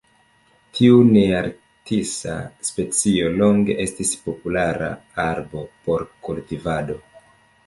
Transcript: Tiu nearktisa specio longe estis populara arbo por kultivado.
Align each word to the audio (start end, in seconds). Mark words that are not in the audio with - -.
Tiu 0.77 1.01
nearktisa 1.09 2.37
specio 2.69 3.29
longe 3.43 3.77
estis 3.85 4.15
populara 4.25 4.91
arbo 5.27 5.65
por 5.87 6.09
kultivado. 6.29 6.99